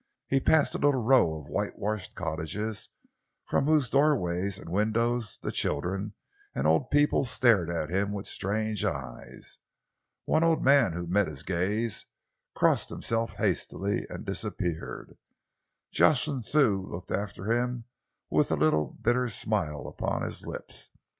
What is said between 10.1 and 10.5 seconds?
One